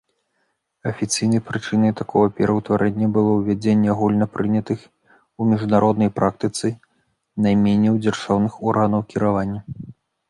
[0.91, 4.79] Афіцыйнай прычынай такога пераўтварэння было ўвядзенне агульнапрынятых
[5.39, 6.67] у міжнароднай практыцы
[7.49, 9.59] найменняў дзяржаўных органаў кіравання.